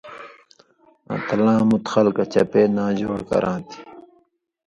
[1.11, 3.81] آں تلاں مُت خلکہ چپے ناجوڑ کراں تھی۔